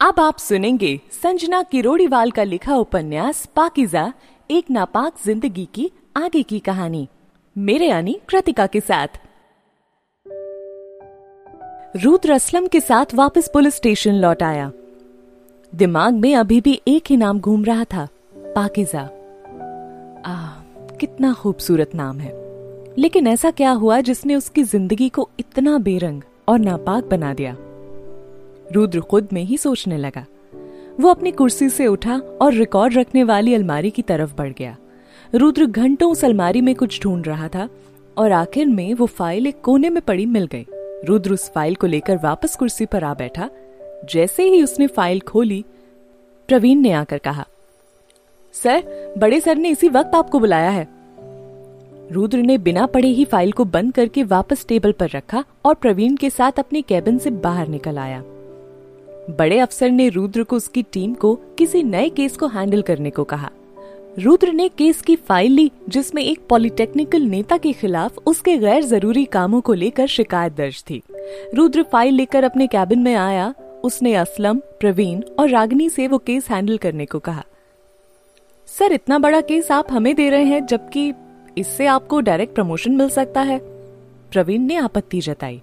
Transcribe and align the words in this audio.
अब 0.00 0.20
आप 0.20 0.38
सुनेंगे 0.38 1.00
संजना 1.22 1.62
किरोड़ीवाल 1.62 2.30
का 2.30 2.42
लिखा 2.42 2.76
उपन्यास 2.76 3.46
पाकिजा, 3.46 4.12
एक 4.50 4.64
नापाक 4.70 5.14
ज़िंदगी 5.24 5.68
की 5.74 5.90
आगे 6.16 6.42
की 6.42 6.58
कहानी। 6.58 7.08
मेरे 7.58 7.86
यानी 7.88 8.20
कृतिका 8.28 8.66
के 8.66 8.80
साथ। 8.80 9.08
रुद्र 12.04 12.32
असलम 12.32 12.66
के 12.66 12.80
साथ 12.80 13.14
वापस 13.14 13.50
पुलिस 13.52 13.74
स्टेशन 13.74 14.12
लौट 14.12 14.42
आया। 14.42 14.70
दिमाग 15.74 16.14
में 16.14 16.34
अभी 16.36 16.60
भी 16.60 16.80
एक 16.88 17.04
ही 17.10 17.16
नाम 17.16 17.40
घूम 17.40 17.64
रहा 17.64 17.84
था, 17.84 18.08
पाकिजा। 18.36 19.02
आ, 20.26 20.62
कितना 21.00 21.32
खूबसूरत 21.32 21.94
नाम 21.94 22.18
है। 22.18 22.32
लेकिन 22.98 23.26
ऐसा 23.26 23.50
क्या 23.50 23.70
हुआ 23.70 24.00
जिसने 24.00 24.36
उसकी 24.36 24.62
ज़िंदगी 24.62 25.08
को 25.08 25.28
इतना 25.40 25.78
बेरंग 25.78 26.22
और 26.48 26.58
नापाक 26.58 27.04
बना 27.04 27.34
दिया? 27.34 27.56
रुद्र 28.74 29.00
खुद 29.00 29.28
में 29.32 29.42
ही 29.42 29.56
सोचने 29.56 29.96
लगा। 29.96 30.24
वो 31.00 31.08
अपनी 31.08 31.30
कुर्सी 31.30 31.68
से 31.68 31.86
उठा 31.86 32.16
और 32.42 32.52
रिकॉर्ड 32.52 32.94
रखने 32.94 33.24
वाली 33.24 33.54
अलमारी 33.54 33.90
की 33.90 34.02
तरफ़ 34.02 34.34
बढ़ 34.34 34.52
गया। 34.52 34.76
रुद्र 35.34 35.66
घंटों 35.66 36.10
उस 36.12 36.24
अलमारी 36.24 36.60
में 36.60 36.74
कुछ 36.74 37.00
ढूंढ 37.02 37.26
रहा 37.26 37.48
था 37.48 37.68
और 38.16 38.32
आखिर 38.32 38.66
में 38.66 38.94
वो 38.94 39.06
फ़ाइल 39.06 39.46
एक 39.46 39.60
कोने 39.60 39.90
में 39.90 40.02
पड़ी 40.02 40.26
मिल 40.26 40.46
गई। 40.46 40.66
रुद्र 41.04 41.32
उस 41.32 41.50
फ़ाइल 41.52 41.74
को 41.74 41.86
लेकर 41.86 42.16
वापस 42.16 42.56
कुर्सी 42.56 42.86
पर 42.86 43.04
आ 43.04 43.14
बैठा। 43.14 43.48
जैसे 44.12 44.42
ही 44.42 44.62
उसने 44.62 44.86
फ़ाइल 44.86 45.20
खोली, 45.20 45.64
प्रवीण 46.48 46.80
ने 46.80 46.92
आकर 46.92 47.18
कहा, 47.18 47.46
सर, 48.54 49.14
बड़े 49.18 49.40
सर 49.40 49.56
ने 49.56 49.68
इसी 49.68 49.88
वक्त 49.88 50.14
आपको 50.14 50.38
बुलाया 50.38 50.70
है। 50.70 50.88
रुद्र 52.12 52.38
ने 52.38 52.58
बिना 52.58 52.86
पढ़े 52.86 53.08
ही 53.08 53.24
फ़ाइल 53.24 53.52
को 53.52 53.64
बंद 53.64 53.94
करके 53.94 54.22
वापस 54.22 54.66
टेबल 54.68 54.92
पर 54.92 55.10
रखा 55.10 55.44
और 55.64 55.74
प्रवीण 55.74 56.16
के 56.16 56.30
साथ 56.30 56.58
अपने 56.58 56.82
कैबिन 56.82 57.18
से 57.18 57.30
बाहर 57.30 57.68
निकल 57.68 57.98
आया। 57.98 58.22
बड़े 59.30 59.58
अफसर 59.58 59.90
ने 59.90 60.08
रुद्र 60.08 60.42
को 60.42 60.56
उसकी 60.56 60.82
टीम 60.82 61.14
को 61.14 61.34
किसी 61.34 61.82
नए 61.82 62.08
केस 62.08 62.36
को 62.36 62.46
हैंडल 62.46 62.82
करने 62.82 63.10
को 63.10 63.24
कहा। 63.24 63.50
रुद्र 64.18 64.52
ने 64.52 64.68
केस 64.68 65.02
की 65.02 65.16
फ़ाइल 65.16 65.52
ली, 65.52 65.70
जिसमें 65.88 66.22
एक 66.22 66.40
पॉलिटेक्निकल 66.48 67.22
नेता 67.22 67.56
के 67.56 67.72
खिलाफ 67.72 68.18
उसके 68.26 68.56
गैर 68.56 68.84
ज़रूरी 68.84 69.24
कामों 69.24 69.60
को 69.60 69.72
लेकर 69.72 70.06
शिकायत 70.06 70.52
दर्ज 70.52 70.84
थी। 70.90 71.02
रुद्र 71.54 71.82
फ़ाइल 71.82 72.14
लेकर 72.14 72.44
अपने 72.44 72.66
कैबिन 72.66 72.98
में 72.98 73.14
आया, 73.14 73.54
उसने 73.84 74.14
असलम, 74.14 74.58
प्रवीण 74.58 75.22
और 75.38 75.48
रागनी 75.48 75.88
से 75.90 76.08
वो 76.08 76.18
केस 76.18 76.48
हैंडल 76.50 76.78
करने 76.78 77.06
को 77.06 77.18
कहा। 77.18 77.44
सर, 78.66 78.92
इतना 78.92 79.18
बड़ा 79.18 79.40
केस 79.40 79.70
आप 79.70 79.86
हमें 79.90 80.14
दे 80.14 80.30
रहे 80.30 80.44
हैं, 80.44 80.66
जबकि 80.66 81.12
इससे 81.58 81.86
आपको 81.86 82.20
डायरेक्ट 82.20 82.54
प्रमोशन 82.54 82.92
मिल 82.92 83.08
सकता 83.08 83.40
है। 83.40 83.58
प्रवीण 84.32 84.62
ने 84.62 84.76
आपत्ति 84.76 85.20
जताई। 85.20 85.62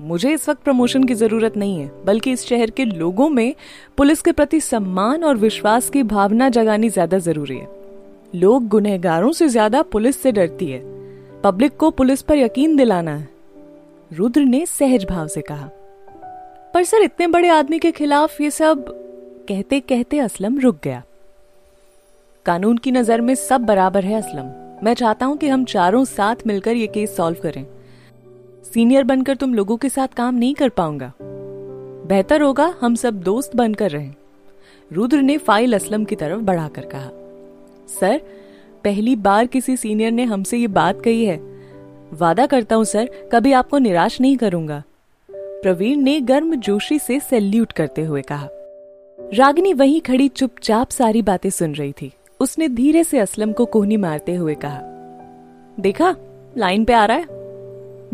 मुझे 0.00 0.32
इस 0.32 0.48
वक्त 0.48 0.62
प्रमोशन 0.62 1.02
की 1.04 1.14
ज़रूरत 1.14 1.56
नहीं 1.56 1.78
है, 1.78 1.90
बल्कि 2.04 2.32
इस 2.32 2.44
शहर 2.46 2.70
के 2.70 2.84
लोगों 2.84 3.28
में 3.28 3.54
पुलिस 3.96 4.22
के 4.22 4.32
प्रति 4.32 4.60
सम्मान 4.60 5.24
और 5.24 5.36
विश्वास 5.36 5.88
की 5.90 6.02
भावना 6.04 6.48
जगानी 6.48 6.88
ज़्यादा 6.88 7.18
ज़रूरी 7.18 7.56
है। 7.56 7.68
लोग 8.34 8.68
गुनहगारों 8.68 9.32
से 9.32 9.48
ज़्यादा 9.48 9.82
पुलिस 9.84 10.22
से 10.22 10.32
डरती 10.32 10.66
है। 10.66 10.80
पब्लिक 11.42 11.76
को 11.76 11.90
पुलिस 11.90 12.22
पर 12.22 12.36
यकीन 12.36 12.76
दिलाना 12.76 13.14
है, 13.14 13.28
रुद्र 14.10 14.40
ने 14.40 14.64
सहज 14.68 15.04
भाव 15.04 15.26
से 15.26 15.40
कहा। 15.40 15.68
पर 16.74 16.84
सर, 16.84 17.02
इतने 17.02 17.26
बड़े 17.26 17.48
आदमी 17.48 17.78
के 17.78 17.90
खिलाफ 17.92 18.40
ये 18.40 18.50
सब 18.50 18.84
कहते 19.48 19.80
कहते 19.80 20.18
असलम 20.18 20.58
रुक 20.58 20.78
गया। 20.84 21.02
कानून 22.46 22.78
की 22.78 22.90
नज़र 22.90 23.20
में 23.20 23.34
सब 23.34 23.60
बराबर 23.62 24.04
है 24.04 24.14
असलम। 24.14 24.50
मैं 24.84 24.94
चाहता 24.94 25.26
हूँ 25.26 25.36
कि 25.36 25.48
हम 25.48 25.64
चारों 25.66 26.04
साथ 26.06 26.46
मिलकर 26.46 26.76
ये 26.76 26.86
केस 26.86 27.16
सॉल्व 27.16 27.40
करें। 27.42 27.64
सीनियर 28.64 29.04
बनकर 29.04 29.36
तुम 29.36 29.54
लोगों 29.54 29.76
के 29.76 29.88
साथ 29.88 30.08
काम 30.08 30.34
नहीं 30.34 30.54
कर 30.54 30.68
पाऊँगा। 30.68 31.12
बेहतर 32.08 32.42
होगा 32.42 32.74
हम 32.80 32.94
सब 32.94 33.20
दोस्त 33.20 33.56
बनकर 33.56 33.90
रहें। 33.90 34.14
रुद्र 34.92 35.20
ने 35.22 35.36
फ़ाइल 35.38 35.74
असलम 35.74 36.04
की 36.04 36.16
तरफ़ 36.16 36.40
बढ़ाकर 36.40 36.86
कहा, 36.86 37.10
सर, 38.00 38.20
पहली 38.84 39.16
बार 39.16 39.46
किसी 39.46 39.76
सीनियर 39.76 40.12
ने 40.12 40.24
हमसे 40.24 40.58
ये 40.58 40.66
बात 40.66 41.02
कही 41.02 41.24
है। 41.24 41.36
वादा 42.12 42.46
करता 42.46 42.76
हूँ, 42.76 42.84
सर, 42.84 43.10
कभी 43.32 43.52
आपको 43.52 43.78
निराश 43.78 44.20
नहीं 44.20 44.36
करूँगा। 44.36 44.82
प्रवीण 45.28 46.00
ने 46.00 46.20
गर्म 46.20 46.54
जोशी 46.54 46.98
से 46.98 47.20
सैल्यूट 47.20 47.72
करते 47.72 48.02
हुए 48.02 48.22
कहा। 48.22 48.48
रागिनी 49.34 49.72
वहीं 49.72 50.00
खड़ी 50.00 50.28
चुपचाप 50.28 50.90
सारी 50.90 51.22
बातें 51.22 51.50
सुन 51.50 51.74
रही 51.74 51.92
थी। 51.92 52.12
उसने 52.40 52.68
धीरे 52.68 53.04
से 53.04 53.18
असलम 53.18 53.52
को 53.52 53.64
कोहनी 53.64 53.96
मारते 53.96 54.34
हुए 54.34 54.54
कहा, 54.54 54.80
देखा, 55.80 56.14
लाइन 56.58 56.84
पे 56.84 56.92
आ 56.92 57.04
रहा 57.04 57.16
है? 57.16 57.39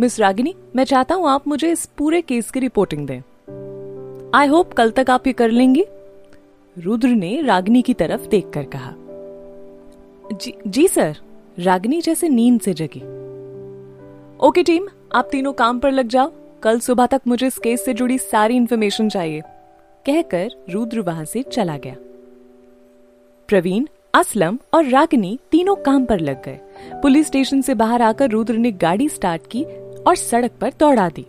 मिस 0.00 0.20
रागिनी 0.20 0.54
मैं 0.76 0.84
चाहता 0.84 1.14
हूँ 1.14 1.28
आप 1.28 1.48
मुझे 1.48 1.70
इस 1.72 1.86
पूरे 1.86 2.20
केस 2.22 2.50
की 2.50 2.60
रिपोर्टिंग 2.60 3.06
दें। 3.06 3.20
आई 4.34 4.46
होप 4.46 4.72
कल 4.72 4.90
तक 4.90 5.10
आप 5.10 5.26
ये 5.26 5.32
कर 5.32 5.50
लेंगी। 5.50 5.84
रुद्र 6.78 7.08
ने 7.08 7.40
रागिनी 7.42 7.82
की 7.82 7.94
तरफ़ 7.94 8.28
देखकर 8.28 8.64
कहा। 8.64 8.94
जी, 10.32 10.54
जी 10.66 10.88
सर 10.88 11.16
रागिनी 11.58 12.00
जैसे 12.00 12.28
नींद 12.28 12.60
से 12.60 12.74
जगी। 12.74 13.00
ओके 14.46 14.62
टीम 14.62 14.88
आप 15.14 15.28
तीनों 15.32 15.52
काम 15.52 15.78
पर 15.78 15.90
लग 15.90 16.08
जाओ। 16.08 16.32
कल 16.62 16.80
सुबह 16.80 17.06
तक 17.06 17.20
मुझे 17.26 17.46
इस 17.46 17.58
केस 17.58 17.84
से 17.84 17.94
जुड़ी 17.94 18.18
सारी 18.18 18.56
इंफॉर्मेशन 18.56 19.08
चाहिए। 19.08 19.40
कहकर 20.06 20.50
रुद्र 20.70 21.00
वहाँ 21.00 21.24
से 21.24 21.42
चला 21.42 21.78
गया। 21.78 21.96
प्रवीण 23.48 23.86
असलम 24.14 24.58
और 24.74 24.84
रागिनी 24.84 25.38
तीनों 25.50 25.76
काम 25.76 26.04
पर 26.04 26.20
लग 26.20 26.44
गए। 26.44 26.60
पुलिस 27.02 27.26
स्टेशन 27.26 27.60
से 27.60 27.74
बाहर 27.74 28.02
आकर 28.02 28.30
रुद्र 28.30 28.54
ने 28.54 28.72
गाड़ी 28.72 29.08
स्टार्ट 29.08 29.42
की 29.46 29.64
और 30.06 30.16
सड़क 30.16 30.50
पर 30.60 30.72
दौड़ा 30.80 31.08
दी। 31.08 31.26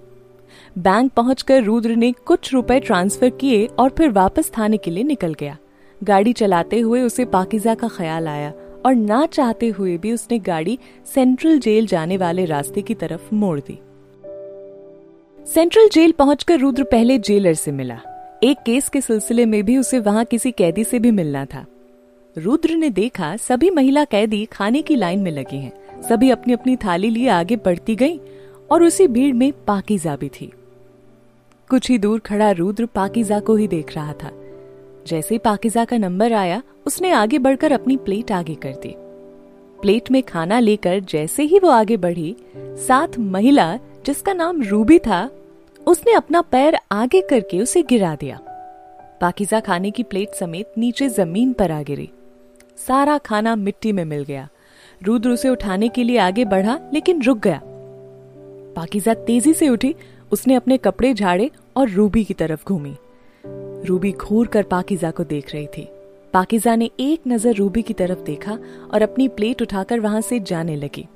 बैंक 0.77 1.11
पहुंचकर 1.11 1.63
रुद्र 1.63 1.95
ने 1.95 2.11
कुछ 2.25 2.53
रुपए 2.53 2.79
ट्रांसफ़र 2.79 3.29
किए 3.29 3.65
और 3.65 3.89
फिर 3.89 4.09
वापस 4.09 4.51
थाने 4.57 4.77
के 4.77 4.91
लिए 4.91 5.03
निकल 5.03 5.33
गया। 5.33 5.57
गाड़ी 6.03 6.33
चलाते 6.33 6.79
हुए 6.79 7.01
उसे 7.01 7.25
पाकिजा 7.25 7.75
का 7.75 7.87
ख्याल 7.87 8.27
आया 8.27 8.53
और 8.85 8.95
ना 8.95 9.25
चाहते 9.25 9.67
हुए 9.67 9.97
भी 9.97 10.11
उसने 10.11 10.39
गाड़ी 10.39 10.77
सेंट्रल 11.05 11.59
जेल 11.59 11.87
जाने 11.87 12.17
वाले 12.17 12.45
रास्ते 12.45 12.81
की 12.81 12.93
तरफ़ 12.93 13.35
मोड़ 13.35 13.59
दी। 13.59 13.79
सेंट्रल 15.45 15.89
जेल 15.89 16.11
पहुंचकर 16.11 16.59
रुद्र 16.59 16.83
पहले 16.83 17.17
जेलर 17.17 17.53
से 17.53 17.71
मिला। 17.71 17.99
एक 18.43 18.57
केस 18.65 18.89
के 18.89 19.01
सिलसिले 19.01 19.45
में 19.45 19.63
भी 19.63 19.77
उसे 19.77 19.99
वहाँ 19.99 20.25
किसी 20.25 20.51
कैदी 20.51 20.83
से 20.83 20.99
भी 20.99 21.11
मिलना 21.11 21.45
था। 21.45 21.65
रुद्र 22.37 22.75
ने 22.75 22.89
देखा 22.89 23.35
सभी 23.37 23.69
महिला 23.69 24.03
कैदी 24.05 24.45
खाने 24.45 24.81
की 24.81 24.95
लाइन 24.95 25.19
में 25.19 25.31
लगी 25.31 25.57
हैं। 25.57 26.01
सभी 26.01 26.29
अपनी 26.29 26.53
अपनी 26.53 26.75
थाली 26.75 27.09
लिए 27.09 27.27
आगे 27.29 27.55
बढ़ती 27.55 27.95
गईं 27.95 28.19
और 28.71 28.83
उसी 28.83 29.07
भीड़ 29.07 29.33
में 29.33 29.53
पाकिजा 29.65 30.15
भी 30.15 30.29
थी। 30.29 30.51
कुछ 31.69 31.89
ही 31.89 31.97
दूर 31.97 32.19
खड़ा 32.19 32.51
रुद्र 32.51 32.85
पाकिजा 32.85 33.39
को 33.39 33.55
ही 33.55 33.67
देख 33.67 33.95
रहा 33.95 34.13
था। 34.13 34.31
जैसे 35.07 35.37
पाकिजा 35.37 35.85
का 35.85 35.97
नंबर 35.97 36.33
आया, 36.33 36.63
उसने 36.85 37.11
आगे 37.11 37.39
बढ़कर 37.39 37.71
अपनी 37.71 37.97
प्लेट 37.97 38.31
आगे 38.31 38.55
कर 38.55 38.71
दी। 38.71 38.95
प्लेट 39.81 40.11
में 40.11 40.23
खाना 40.23 40.59
लेकर 40.59 40.99
जैसे 40.99 41.43
ही 41.43 41.59
वो 41.59 41.69
आगे 41.69 41.97
बढ़ी 41.97 42.35
साथ 42.57 43.07
महिला, 43.19 43.77
जिसका 44.05 44.33
नाम 44.33 44.61
रूबी 44.61 44.99
था, 44.99 45.31
उसने 45.87 46.13
अपना 46.13 46.41
पैर 46.41 46.77
आगे 46.91 47.21
करके 47.21 47.59
उसे 47.59 47.81
गिरा 47.81 48.15
दिया। 48.15 48.39
पाकिजा 49.21 49.59
खाने 49.59 49.91
की 49.91 50.03
प्लेट 50.03 50.29
समेत 50.29 50.71
नीचे 50.77 51.09
ज़मीन 51.09 51.53
पर 51.53 51.71
आ 51.71 51.81
गिरी। 51.81 52.09
सारा 52.87 53.17
खाना 53.17 53.55
मिट्टी 53.55 53.91
में 53.91 54.05
मिल 54.05 54.23
गया। 54.23 54.49
रुद्र 55.03 55.29
उसे 55.29 55.49
उठाने 55.49 55.89
के 55.89 56.03
लिए 56.03 56.17
आगे 56.17 56.45
बढ़ा, 56.45 56.79
लेकिन 56.93 57.21
रुक 57.21 57.37
गया। 57.37 57.61
पाकिजा 58.77 59.13
तेज़ी 59.13 59.53
से 59.53 59.69
उठी, 59.69 59.95
उसने 60.31 60.53
अपने 60.53 60.77
कपड़े 60.77 61.13
झाड़े 61.13 61.51
और 61.75 61.89
रूबी 61.89 62.23
की 62.23 62.33
तरफ़ 62.33 62.65
घूमी। 62.67 62.95
रूबी 63.85 64.11
घूर 64.11 64.47
कर 64.47 64.63
पाकिजा 64.63 65.11
को 65.11 65.23
देख 65.23 65.53
रही 65.53 65.67
थी। 65.67 65.87
पाकिजा 66.33 66.75
ने 66.75 66.89
एक 66.99 67.21
नज़र 67.27 67.55
रूबी 67.55 67.81
की 67.81 67.93
तरफ़ 67.93 68.19
देखा 68.19 68.57
और 68.93 69.01
अपनी 69.01 69.27
प्लेट 69.27 69.61
उठाकर 69.61 69.99
वहाँ 69.99 70.21
से 70.21 70.39
जाने 70.39 70.75
लगी। 70.75 71.07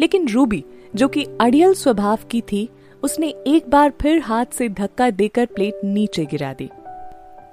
लेकिन 0.00 0.28
रूबी, 0.28 0.64
जो 0.94 1.08
कि 1.08 1.26
अड़ियल 1.40 1.74
स्वभाव 1.74 2.18
की 2.30 2.40
थी, 2.40 2.68
उसने 3.02 3.34
एक 3.46 3.70
बार 3.70 3.92
फिर 4.02 4.20
हाथ 4.20 4.46
से 4.46 4.68
धक्का 4.68 5.10
देकर 5.10 5.46
प्लेट 5.46 5.74
नीचे 5.84 6.24
गिरा 6.24 6.52
दी। 6.52 6.70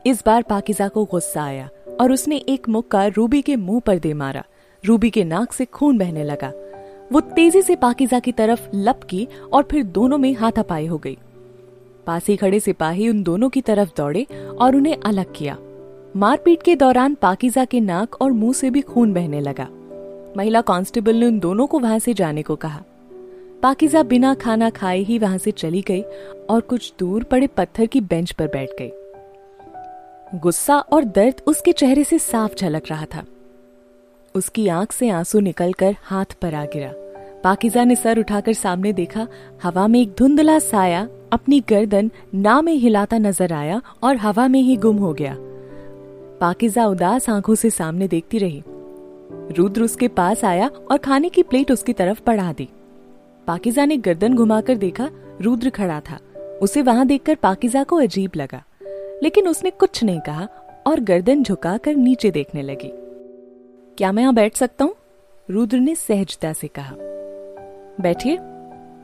इस 0.06 0.24
बार 0.26 0.42
पाकिजा 0.42 0.88
को 0.88 1.06
गुस्सा 1.06 1.44
आया 1.44 1.70
और 2.02 2.12
उसने 2.12 2.38
एक 2.38 2.70
मुक्का 2.70 3.06
रूबी 3.06 3.42
के 3.42 3.56
मुँह 3.56 3.80
पर 3.80 4.00
दे 4.00 4.14
मारा। 4.14 4.44
रूबी 4.86 5.10
के 5.10 5.24
नाक 5.24 5.54
से 5.54 5.66
खून 5.66 5.98
बहने 5.98 6.24
लगा। 6.24 6.54
वो 7.12 7.20
तेज़ी 7.20 7.62
से 7.62 7.76
पाकिजा 7.76 8.20
की 8.20 8.32
तरफ़ 8.32 8.70
लपकी 8.76 9.28
और 9.54 9.64
फिर 9.64 9.84
दोनों 9.84 10.18
में 10.18 10.34
हाथापाई 10.34 10.86
हो 10.86 10.98
गई। 10.98 11.18
पास 12.06 12.28
ही 12.28 12.36
खड़े 12.36 12.60
सिपाही 12.60 13.10
उन 13.10 13.24
दोनों 13.24 13.50
की 13.50 13.62
तरफ़ 13.62 13.90
दौड़े 13.98 14.28
और 14.62 14.76
उन्हें 14.76 14.98
अलग 15.06 15.34
किया। 15.36 15.58
मारपीट 16.16 16.64
के 16.64 16.76
दौरान 16.76 17.16
पाकिजा 17.16 17.66
के 17.66 17.80
नाक 17.80 18.22
और 18.22 18.32
मुँह 18.32 18.54
से 18.54 18.70
भी 18.70 18.82
खून 18.82 19.14
बहने 19.14 19.42
लगा। 19.42 19.68
महिला 20.38 20.62
कांस्टेबल 20.62 21.16
ने 21.16 21.26
उन 21.26 21.40
दोनों 21.40 21.68
को 21.68 21.80
वहाँ 21.80 22.00
से 22.00 22.14
जाने 22.14 22.44
को 22.44 22.56
कहा। 22.56 22.84
पाकिजा 23.64 24.04
बिना 24.04 24.34
खाना 24.34 24.70
खाए 24.70 25.00
ही 25.00 25.20
वहाँ 25.20 25.38
से 25.38 25.52
चली 25.52 25.82
गई 25.82 26.02
और 26.50 26.62
कुछ 26.62 26.94
दूर 27.00 27.24
पड़े 27.24 27.48
पत्थर 27.48 27.86
की 27.86 28.02
बेंच 28.02 28.32
पर 28.32 28.48
बैठ 28.48 28.70
गई। 28.82 28.92
गुस्सा 30.40 30.80
और 30.80 31.04
दर्द 31.04 31.42
उसके 31.48 31.72
चेहरे 31.72 32.04
से 32.04 32.20
साफ़ 32.20 32.56
झलक 32.56 32.84
रहा 32.90 33.06
था। 33.06 33.24
उसकी 34.36 34.68
आँख 34.68 34.92
से 34.92 35.10
आँसू 35.10 35.40
निकलकर 35.40 35.96
हाथ 36.02 36.26
पर 36.42 36.56
आ 36.56 36.66
गिरा। 36.66 36.94
पाकिजा 37.44 37.84
ने 37.84 37.96
सर 37.96 38.20
उठाकर 38.20 38.54
सामने 38.54 38.94
देखा, 38.94 39.28
हवा 39.64 39.88
में 39.88 40.02
एक 40.02 40.16
धुंधला 40.18 40.60
साया 40.60 41.10
अपनी 41.32 41.60
गर्दन 41.60 42.12
ना 42.36 42.62
में 42.62 42.74
हिलाता 42.74 43.18
नज़र 43.18 43.54
आया 43.54 43.82
और 44.04 44.16
हवा 44.16 44.48
में 44.48 44.62
ही 44.62 44.76
गुम 44.76 44.98
हो 44.98 45.14
गया। 45.14 45.36
पाकिजा 46.42 46.86
उदास 46.86 47.30
आँखों 47.30 47.56
से 47.56 47.70
सामने 47.70 48.08
देखती 48.08 48.38
रही। 48.38 48.64
रुद्र 49.58 49.82
उसके 49.82 50.08
पास 50.08 50.46
आया 50.46 50.68
और 50.68 50.98
खाने 50.98 51.30
की 51.30 51.44
प्लेट 51.44 51.72
उसकी 51.72 51.94
तरफ़ 51.94 52.22
बढ़ा 52.28 52.54
दी। 52.54 52.70
पाकिजा 53.48 53.86
ने 53.86 53.98
गर्दन 53.98 54.36
घुमाकर 54.36 54.76
देखा, 54.76 55.10
रुद्र 55.42 55.70
खड़ा 55.70 56.00
था। 56.00 56.20
उसे 56.62 56.82
वहाँ 56.82 57.08
देखकर 57.08 57.36
पाकिजा 57.36 57.84
को 57.84 57.96
अजीब 57.96 58.32
लगा। 58.36 58.64
लेकिन 59.24 59.48
उसने 59.48 59.70
कुछ 59.70 60.04
नहीं 60.04 60.20
कहा 60.20 60.48
और 60.88 61.00
गर्दन 61.00 61.44
झुकाकर 61.44 61.96
नीचे 61.96 62.32
देखने 62.32 62.62
लगी। 62.62 62.92
क्या 63.98 64.12
मैं 64.12 64.24
यहाँ 64.24 64.34
बैठ 64.34 64.56
सकता 64.56 64.86
हूँ? 64.86 64.96
रुद्र 65.50 65.78
ने 65.78 65.96
सहजता 65.96 66.54
से 66.54 66.68
कहा। 66.68 66.96
बैठिए। 68.02 68.38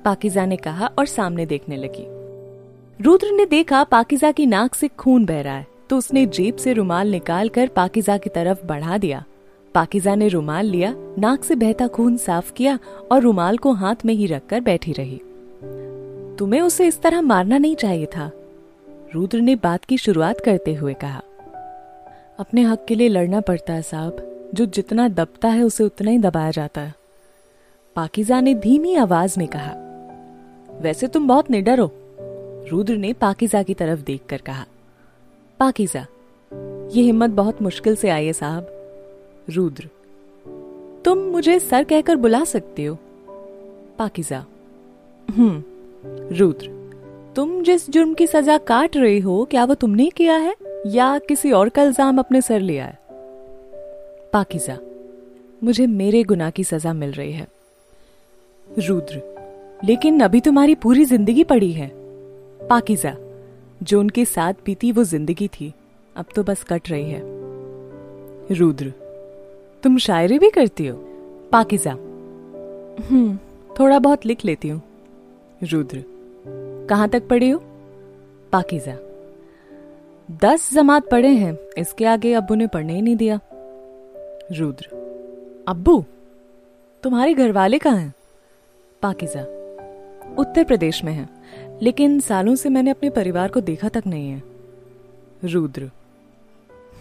पाकिजा 0.06 0.45
ने 0.45 0.56
कहा 0.57 0.89
और 1.00 1.06
सामने 1.06 1.45
देखने 1.45 1.75
लगी। 1.75 2.06
रुद्र 3.00 3.31
ने 3.31 3.45
देखा 3.45 3.84
पाकिजा 3.84 4.31
की 4.31 4.45
नाक 4.45 4.75
से 4.75 4.88
खून 4.88 5.25
बह 5.25 5.42
रहा 5.42 5.56
है 5.56 5.68
तो 5.89 5.98
उसने 5.98 6.25
जेब 6.25 6.56
से 6.56 6.74
रुमाल 6.74 7.12
निकालकर 7.12 7.68
पाकिजा 7.68 8.18
की 8.18 8.30
तरफ़ 8.30 8.66
बढ़ा 8.66 8.98
दिया। 8.98 9.24
पाकिजा 9.75 10.16
ने 10.16 10.28
रुमाल 10.28 10.66
लिया, 10.66 10.94
नाक 11.19 11.44
से 11.44 11.56
बहता 11.56 11.88
खून 11.88 12.18
साफ़ 12.18 12.51
किया 12.54 12.78
और 13.12 13.22
रुमाल 13.22 13.57
को 13.57 13.72
हाथ 13.74 14.06
में 14.06 14.13
ही 14.13 14.25
रखकर 14.25 14.62
बैठी 14.62 14.92
रही। 14.92 15.22
तुम्हें 16.40 16.62
उसे 16.62 16.88
इस 16.88 17.01
तरह 17.01 17.22
मारना 17.22 17.57
नहीं 17.57 17.75
चाहिए 17.75 18.06
था, 18.06 18.31
रुद्र 19.16 19.40
ने 19.40 19.56
बात 19.56 19.86
की 19.86 19.98
शुरुआत 19.98 20.40
करते 20.40 20.74
हुए 20.74 20.94
कहा। 20.94 21.22
अपने 22.40 22.63
हक 22.63 22.86
के 22.86 22.95
लिए 22.95 23.10
लड़ना 23.10 23.42
पड़ता 23.42 23.74
है 23.74 23.81
साहब, 23.81 24.50
जो 24.54 24.66
जितना 24.66 25.07
दबता 25.07 25.48
है 25.48 25.63
उसे 25.63 25.83
उतना 25.83 26.12
ही 26.12 26.18
दबाया 26.18 26.51
जाता 26.51 26.81
है। 26.81 26.94
पाकिजा 27.97 28.39
ने 28.41 28.53
धीमी 28.53 28.94
आवाज़ 28.95 29.39
में 29.39 29.47
कहा, 29.47 29.71
वैसे 30.81 31.07
तुम 31.07 31.27
बहुत 31.27 31.49
निडर 31.51 31.79
हो, 31.79 31.91
रुद्र 32.71 32.95
ने 32.95 33.13
पाकिजा 33.13 33.61
की 33.63 33.73
तरफ़ 33.73 34.01
देखकर 34.01 34.38
कहा। 34.38 34.65
पाकिजा, 35.59 36.05
ये 36.91 37.03
हिम्मत 37.03 37.29
बहुत 37.29 37.61
मुश्किल 37.61 37.95
से 37.95 38.09
आई 38.09 38.25
है 38.25 38.33
साहब, 38.33 38.67
रुद्र। 39.49 39.89
तुम 41.05 41.17
मुझे 41.17 41.59
सर 41.59 41.83
कहकर 41.83 42.15
बुला 42.15 42.44
सकते 42.44 42.85
हो? 42.85 42.95
पाकिजा 43.97 44.45
हम्म 45.27 45.63
रुद्र, 46.35 46.69
तुम 47.35 47.61
जिस 47.63 47.89
जुर्म 47.89 48.13
की 48.13 48.27
सजा 48.27 48.57
काट 48.57 48.97
रहे 48.97 49.19
हो, 49.19 49.44
क्या 49.45 49.65
वो 49.65 49.73
तुमने 49.73 50.09
किया 50.09 50.38
है, 50.38 50.55
या 50.88 51.17
किसी 51.19 51.51
और 51.51 51.69
का 51.69 51.83
इल्ज़ाम 51.83 52.19
अपने 52.19 52.41
सर 52.41 52.59
लिया 52.59 52.85
है? 52.85 52.97
पाकिजा, 54.33 54.77
मुझे 55.63 55.88
मेरे 55.88 56.23
गुनाह 56.23 56.49
की 56.49 56.63
सजा 56.63 56.94
मिल 56.94 57.11
रही 57.11 57.31
है। 57.31 57.56
रुद्र, 58.69 59.22
लेकिन 59.84 60.19
अभी 60.19 60.40
तुम्हारी 60.42 60.75
पूरी 60.75 61.06
ज़िंदगी 61.06 61.44
पड़ी 61.44 61.72
है। 61.74 61.90
पाकिजा, 62.69 63.16
जो 63.84 64.00
उनके 64.00 64.25
साथ 64.25 64.54
बीती 64.66 64.92
वो 64.92 65.04
ज़िंदगी 65.04 65.48
थी, 65.50 65.74
अब 66.16 66.25
तो 66.36 66.44
बस 66.44 66.64
कट 66.64 66.90
रही 66.90 67.10
है। 67.12 67.22
रुद्र, 68.52 68.94
तुम 69.84 69.98
शायरी 69.98 70.40
भी 70.40 70.50
करती 70.50 70.88
हो? 70.88 70.96
पाकिजा 71.52 71.92
हम्म 71.92 73.38
थोड़ा 73.80 74.00
बहुत 74.00 74.25
लिख 74.25 74.46
लेती 74.46 74.69
हूँ। 74.69 74.81
रुद्र, 75.64 76.04
कहाँ 76.90 77.10
तक 77.10 77.28
पढ़ी 77.28 77.50
हो? 77.50 77.60
पाकिजा, 78.54 78.98
दस 80.42 80.69
जमात 80.74 81.10
पढ़े 81.10 81.30
हैं, 81.30 81.58
इसके 81.78 82.06
आगे 82.06 82.34
अब्बू 82.34 82.56
ने 82.56 82.68
पढ़ने 82.68 82.96
ही 82.96 83.02
नहीं 83.02 83.16
दिया। 83.16 83.40
रुद्र, 84.52 84.88
अब्बू, 85.68 86.04
तुम्हारे 87.04 87.34
घर 87.34 87.52
वाले 87.52 87.78
कहाँ 87.80 87.98
हैं? 87.98 88.14
पाकिजा। 89.01 89.41
उत्तर 90.38 90.63
प्रदेश 90.63 91.03
में 91.03 91.13
है, 91.13 91.29
लेकिन 91.81 92.19
सालों 92.19 92.55
से 92.55 92.69
मैंने 92.69 92.91
अपने 92.91 93.09
परिवार 93.09 93.47
को 93.47 93.61
देखा 93.61 93.89
तक 93.89 94.03
नहीं 94.07 94.29
है। 94.29 94.44
रुद्र। 95.44 95.91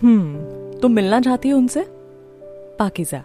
हम्म 0.02 0.36
तुम 0.80 0.92
मिलना 0.92 1.20
चाहती 1.20 1.48
हो 1.48 1.58
उनसे? 1.58 1.86
पाकिजा। 2.78 3.24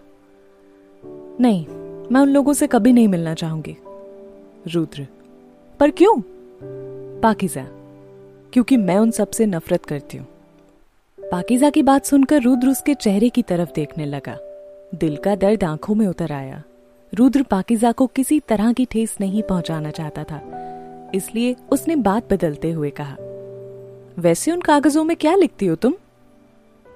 नहीं, 1.40 1.68
मैं 2.12 2.22
उन 2.22 2.30
लोगों 2.30 2.54
से 2.54 2.68
कभी 2.68 2.94
नहीं 2.94 3.08
मिलना 3.08 3.34
चाहूँगी। 3.34 3.78
रुद्र। 4.68 5.08
पर 5.80 5.92
क्यों? 5.92 6.22
पाकिजा। 7.22 7.68
क्योंकि 8.54 8.78
मैं 8.78 8.98
उन 8.98 9.12
सबसे 9.12 9.46
नफरत 9.46 9.86
करती 9.86 10.18
हूँ। 10.18 10.28
पाकिजा 11.32 11.70
की 11.70 11.84
बात 11.84 12.06
सुनकर 12.06 12.42
रुद्र 12.42 12.68
उसके 12.68 12.94
चेहरे 12.94 13.30
की 13.30 13.42
तरफ़ 13.42 13.70
देखने 13.76 14.06
लगा। 14.06 14.38
दिल 14.96 15.18
का 15.18 15.36
दर्द 15.36 15.64
आँखों 15.64 15.96
में 15.96 16.08
उतर 16.08 16.32
आया। 16.32 16.64
रुद्र 17.14 17.44
पाकिजा 17.44 17.92
को 17.92 18.06
किसी 18.08 18.40
तरह 18.40 18.72
की 18.74 18.86
ठेस 18.86 19.16
नहीं 19.22 19.42
पहुंचाना 19.44 19.90
चाहता 19.92 20.24
था, 20.24 20.42
इसलिए 21.16 21.56
उसने 21.72 21.96
बात 21.98 22.34
बदलते 22.34 22.72
हुए 22.72 22.90
कहा, 23.00 23.16
वैसे 24.18 24.52
उन 24.52 24.62
कागजों 24.62 25.04
में 25.04 25.16
क्या 25.18 25.36
लिखती 25.36 25.66
हो 25.66 25.76
तुम? 25.76 25.94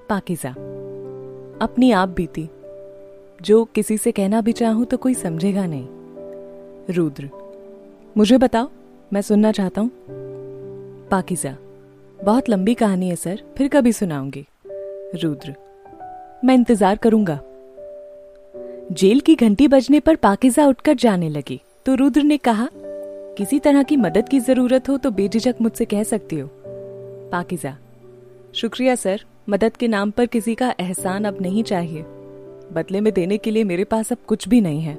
पाकिजा, 0.08 0.50
अपनी 1.60 1.90
आप 1.92 2.08
बीती, 2.08 2.48
जो 3.40 3.64
किसी 3.64 3.96
से 3.98 4.12
कहना 4.12 4.40
भी 4.40 4.52
चाहूँ 4.52 4.84
तो 4.84 4.96
कोई 4.96 5.14
समझेगा 5.14 5.66
नहीं। 5.66 6.94
रुद्र, 6.94 7.28
मुझे 8.16 8.38
बताओ, 8.38 8.70
मैं 9.12 9.22
सुनना 9.22 9.52
चाहता 9.52 9.80
हूँ? 9.80 9.90
पाकिजा, 11.10 11.54
बहुत 12.18 12.48
लंबी 12.48 12.74
कहानी 12.74 13.08
है, 13.08 13.16
सर, 13.16 13.42
फिर 13.56 13.68
कभी 13.68 13.92
सुनाऊँगी। 13.92 14.46
रुद्र, 15.14 15.54
मैं 16.44 16.54
इंतज़ार 16.54 16.96
करूँगा। 16.96 17.38
जेल 18.92 19.20
की 19.20 19.34
घंटी 19.34 19.66
बजने 19.68 20.00
पर 20.00 20.16
पाकिजा 20.16 20.66
उठकर 20.66 20.94
जाने 20.94 21.28
लगी। 21.28 21.60
तो 21.86 21.94
रुद्र 21.94 22.22
ने 22.22 22.36
कहा, 22.36 22.68
किसी 23.38 23.58
तरह 23.58 23.82
की 23.82 23.96
मदद 23.96 24.28
की 24.28 24.40
ज़रूरत 24.40 24.88
हो 24.88 24.96
तो 24.96 25.10
बेझिझक 25.10 25.54
मुझसे 25.60 25.84
कह 25.84 26.02
सकती 26.02 26.38
हो। 26.38 26.48
पाकिजा, 27.32 27.76
शुक्रिया 28.54 28.94
सर, 28.94 29.24
मदद 29.48 29.76
के 29.76 29.88
नाम 29.88 30.10
पर 30.10 30.26
किसी 30.26 30.54
का 30.54 30.74
एहसान 30.80 31.24
अब 31.24 31.38
नहीं 31.40 31.62
चाहिए। 31.62 32.02
बदले 32.72 33.00
में 33.00 33.12
देने 33.12 33.38
के 33.38 33.50
लिए 33.50 33.64
मेरे 33.64 33.84
पास 33.84 34.12
अब 34.12 34.18
कुछ 34.26 34.48
भी 34.48 34.60
नहीं 34.60 34.80
है। 34.80 34.98